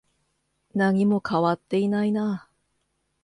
[0.73, 2.49] 何も変わっていないな。